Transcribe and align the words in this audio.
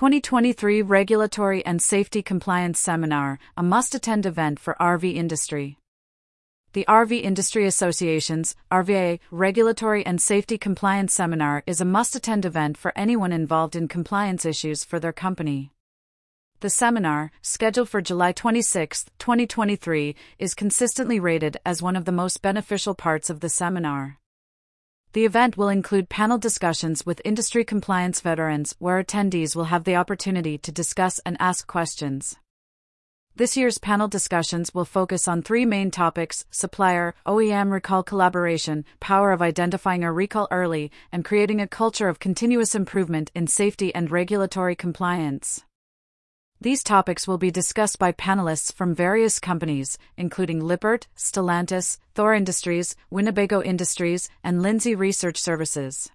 2023 0.00 0.80
Regulatory 0.80 1.62
and 1.66 1.82
Safety 1.82 2.22
Compliance 2.22 2.80
Seminar, 2.80 3.38
a 3.54 3.62
must 3.62 3.94
attend 3.94 4.24
event 4.24 4.58
for 4.58 4.74
RV 4.80 5.14
industry. 5.14 5.76
The 6.72 6.86
RV 6.88 7.22
Industry 7.22 7.66
Association's 7.66 8.56
RVIA 8.72 9.20
Regulatory 9.30 10.06
and 10.06 10.18
Safety 10.18 10.56
Compliance 10.56 11.12
Seminar 11.12 11.62
is 11.66 11.82
a 11.82 11.84
must 11.84 12.16
attend 12.16 12.46
event 12.46 12.78
for 12.78 12.94
anyone 12.96 13.30
involved 13.30 13.76
in 13.76 13.88
compliance 13.88 14.46
issues 14.46 14.84
for 14.84 14.98
their 14.98 15.12
company. 15.12 15.70
The 16.60 16.70
seminar, 16.70 17.30
scheduled 17.42 17.90
for 17.90 18.00
July 18.00 18.32
26, 18.32 19.04
2023, 19.18 20.16
is 20.38 20.54
consistently 20.54 21.20
rated 21.20 21.58
as 21.66 21.82
one 21.82 21.94
of 21.94 22.06
the 22.06 22.10
most 22.10 22.40
beneficial 22.40 22.94
parts 22.94 23.28
of 23.28 23.40
the 23.40 23.50
seminar. 23.50 24.19
The 25.12 25.24
event 25.24 25.56
will 25.56 25.68
include 25.68 26.08
panel 26.08 26.38
discussions 26.38 27.04
with 27.04 27.20
industry 27.24 27.64
compliance 27.64 28.20
veterans 28.20 28.76
where 28.78 29.02
attendees 29.02 29.56
will 29.56 29.64
have 29.64 29.82
the 29.82 29.96
opportunity 29.96 30.56
to 30.58 30.70
discuss 30.70 31.18
and 31.26 31.36
ask 31.40 31.66
questions. 31.66 32.36
This 33.34 33.56
year's 33.56 33.78
panel 33.78 34.06
discussions 34.06 34.72
will 34.72 34.84
focus 34.84 35.26
on 35.26 35.42
three 35.42 35.64
main 35.64 35.90
topics 35.90 36.44
supplier, 36.52 37.16
OEM 37.26 37.72
recall 37.72 38.04
collaboration, 38.04 38.84
power 39.00 39.32
of 39.32 39.42
identifying 39.42 40.04
a 40.04 40.12
recall 40.12 40.46
early, 40.52 40.92
and 41.10 41.24
creating 41.24 41.60
a 41.60 41.66
culture 41.66 42.08
of 42.08 42.20
continuous 42.20 42.76
improvement 42.76 43.32
in 43.34 43.48
safety 43.48 43.92
and 43.92 44.12
regulatory 44.12 44.76
compliance. 44.76 45.64
These 46.62 46.84
topics 46.84 47.26
will 47.26 47.38
be 47.38 47.50
discussed 47.50 47.98
by 47.98 48.12
panelists 48.12 48.70
from 48.70 48.94
various 48.94 49.38
companies, 49.38 49.96
including 50.18 50.60
Lippert, 50.60 51.06
Stellantis, 51.16 51.96
Thor 52.14 52.34
Industries, 52.34 52.94
Winnebago 53.08 53.62
Industries, 53.62 54.28
and 54.44 54.60
Lindsay 54.60 54.94
Research 54.94 55.38
Services. 55.38 56.10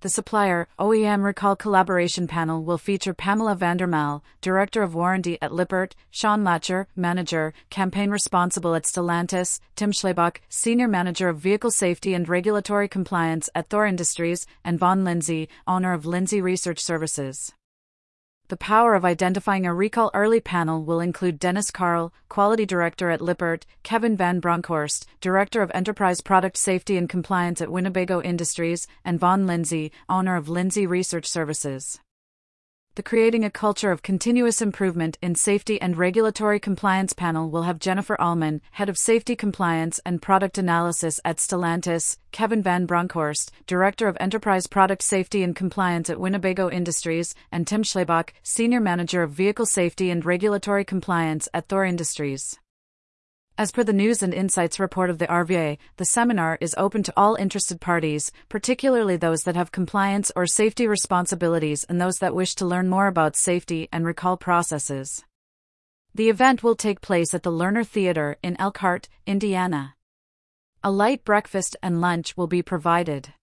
The 0.00 0.08
supplier 0.08 0.66
OEM 0.76 1.22
Recall 1.22 1.54
Collaboration 1.54 2.26
panel 2.26 2.64
will 2.64 2.78
feature 2.78 3.14
Pamela 3.14 3.54
Vandermaal, 3.54 4.22
Director 4.40 4.82
of 4.82 4.96
Warranty 4.96 5.38
at 5.40 5.52
Lippert, 5.52 5.94
Sean 6.10 6.42
Latcher, 6.42 6.86
Manager, 6.96 7.54
Campaign 7.70 8.10
Responsible 8.10 8.74
at 8.74 8.82
Stellantis, 8.82 9.60
Tim 9.76 9.92
Schlebach, 9.92 10.38
Senior 10.48 10.88
Manager 10.88 11.28
of 11.28 11.38
Vehicle 11.38 11.70
Safety 11.70 12.12
and 12.12 12.28
Regulatory 12.28 12.88
Compliance 12.88 13.48
at 13.54 13.68
Thor 13.70 13.86
Industries, 13.86 14.48
and 14.64 14.80
Von 14.80 15.04
Lindsay, 15.04 15.48
owner 15.64 15.92
of 15.92 16.04
Lindsay 16.04 16.40
Research 16.40 16.80
Services. 16.80 17.52
The 18.48 18.58
Power 18.58 18.94
of 18.94 19.06
Identifying 19.06 19.64
a 19.64 19.72
Recall 19.72 20.10
Early 20.12 20.38
panel 20.38 20.84
will 20.84 21.00
include 21.00 21.38
Dennis 21.38 21.70
Carl, 21.70 22.12
Quality 22.28 22.66
Director 22.66 23.08
at 23.08 23.22
Lippert, 23.22 23.64
Kevin 23.82 24.18
Van 24.18 24.38
Bronckhorst, 24.38 25.06
Director 25.22 25.62
of 25.62 25.70
Enterprise 25.72 26.20
Product 26.20 26.58
Safety 26.58 26.98
and 26.98 27.08
Compliance 27.08 27.62
at 27.62 27.72
Winnebago 27.72 28.20
Industries, 28.20 28.86
and 29.02 29.18
Vaughn 29.18 29.46
Lindsay, 29.46 29.92
owner 30.10 30.36
of 30.36 30.50
Lindsay 30.50 30.86
Research 30.86 31.26
Services 31.26 32.00
the 32.96 33.02
Creating 33.02 33.44
a 33.44 33.50
Culture 33.50 33.90
of 33.90 34.04
Continuous 34.04 34.62
Improvement 34.62 35.18
in 35.20 35.34
Safety 35.34 35.80
and 35.80 35.96
Regulatory 35.96 36.60
Compliance 36.60 37.12
panel 37.12 37.50
will 37.50 37.62
have 37.62 37.80
Jennifer 37.80 38.20
Allman, 38.20 38.60
Head 38.70 38.88
of 38.88 38.96
Safety 38.96 39.34
Compliance 39.34 39.98
and 40.06 40.22
Product 40.22 40.58
Analysis 40.58 41.18
at 41.24 41.38
Stellantis, 41.38 42.18
Kevin 42.30 42.62
Van 42.62 42.86
Bronckhorst, 42.86 43.50
Director 43.66 44.06
of 44.06 44.16
Enterprise 44.20 44.68
Product 44.68 45.02
Safety 45.02 45.42
and 45.42 45.56
Compliance 45.56 46.08
at 46.08 46.20
Winnebago 46.20 46.70
Industries, 46.70 47.34
and 47.50 47.66
Tim 47.66 47.82
Schlebach, 47.82 48.30
Senior 48.44 48.80
Manager 48.80 49.24
of 49.24 49.32
Vehicle 49.32 49.66
Safety 49.66 50.10
and 50.10 50.24
Regulatory 50.24 50.84
Compliance 50.84 51.48
at 51.52 51.66
Thor 51.66 51.84
Industries. 51.84 52.60
As 53.56 53.70
per 53.70 53.84
the 53.84 53.92
News 53.92 54.20
and 54.20 54.34
Insights 54.34 54.80
report 54.80 55.10
of 55.10 55.18
the 55.18 55.28
RVIA, 55.28 55.78
the 55.96 56.04
seminar 56.04 56.58
is 56.60 56.74
open 56.76 57.04
to 57.04 57.12
all 57.16 57.36
interested 57.36 57.80
parties, 57.80 58.32
particularly 58.48 59.16
those 59.16 59.42
that 59.42 59.54
have 59.54 59.70
compliance 59.70 60.32
or 60.34 60.44
safety 60.44 60.88
responsibilities 60.88 61.84
and 61.84 62.00
those 62.00 62.16
that 62.16 62.34
wish 62.34 62.56
to 62.56 62.66
learn 62.66 62.88
more 62.88 63.06
about 63.06 63.36
safety 63.36 63.88
and 63.92 64.04
recall 64.04 64.36
processes. 64.36 65.24
The 66.16 66.30
event 66.30 66.64
will 66.64 66.74
take 66.74 67.00
place 67.00 67.32
at 67.32 67.44
the 67.44 67.52
Lerner 67.52 67.86
Theater 67.86 68.38
in 68.42 68.56
Elkhart, 68.58 69.08
Indiana. 69.24 69.94
A 70.82 70.90
light 70.90 71.24
breakfast 71.24 71.76
and 71.80 72.00
lunch 72.00 72.36
will 72.36 72.48
be 72.48 72.60
provided. 72.60 73.34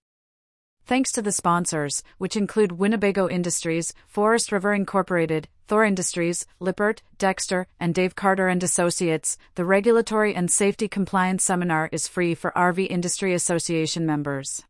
Thanks 0.91 1.13
to 1.13 1.21
the 1.21 1.31
sponsors, 1.31 2.03
which 2.17 2.35
include 2.35 2.73
Winnebago 2.73 3.29
Industries, 3.29 3.93
Forest 4.07 4.51
River 4.51 4.73
Incorporated, 4.73 5.47
Thor 5.65 5.85
Industries, 5.85 6.45
Lippert, 6.59 7.01
Dexter, 7.17 7.65
and 7.79 7.95
Dave 7.95 8.13
Carter 8.13 8.49
and 8.49 8.61
Associates, 8.61 9.37
the 9.55 9.63
Regulatory 9.63 10.35
and 10.35 10.51
Safety 10.51 10.89
Compliance 10.89 11.45
Seminar 11.45 11.87
is 11.93 12.09
free 12.09 12.35
for 12.35 12.51
RV 12.57 12.87
Industry 12.89 13.33
Association 13.33 14.05
members. 14.05 14.65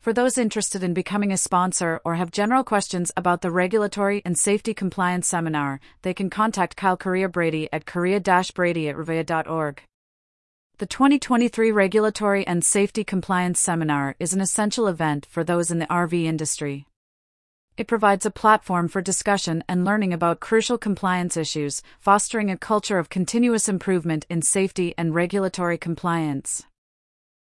For 0.00 0.12
those 0.12 0.36
interested 0.36 0.82
in 0.82 0.92
becoming 0.92 1.32
a 1.32 1.38
sponsor 1.38 2.02
or 2.04 2.16
have 2.16 2.30
general 2.30 2.62
questions 2.62 3.10
about 3.16 3.40
the 3.40 3.50
Regulatory 3.50 4.20
and 4.26 4.36
Safety 4.38 4.74
Compliance 4.74 5.28
Seminar, 5.28 5.80
they 6.02 6.12
can 6.12 6.28
contact 6.28 6.76
Kyle 6.76 6.98
Korea 6.98 7.30
Brady 7.30 7.70
at 7.72 7.86
korea-brady 7.86 8.90
at 8.90 8.96
rvia.org. 8.96 9.82
The 10.82 10.86
2023 10.86 11.70
Regulatory 11.70 12.44
and 12.44 12.64
Safety 12.64 13.04
Compliance 13.04 13.60
Seminar 13.60 14.16
is 14.18 14.34
an 14.34 14.40
essential 14.40 14.88
event 14.88 15.28
for 15.30 15.44
those 15.44 15.70
in 15.70 15.78
the 15.78 15.86
RV 15.86 16.24
industry. 16.24 16.88
It 17.76 17.86
provides 17.86 18.26
a 18.26 18.32
platform 18.32 18.88
for 18.88 19.00
discussion 19.00 19.62
and 19.68 19.84
learning 19.84 20.12
about 20.12 20.40
crucial 20.40 20.78
compliance 20.78 21.36
issues, 21.36 21.82
fostering 22.00 22.50
a 22.50 22.58
culture 22.58 22.98
of 22.98 23.10
continuous 23.10 23.68
improvement 23.68 24.26
in 24.28 24.42
safety 24.42 24.92
and 24.98 25.14
regulatory 25.14 25.78
compliance. 25.78 26.64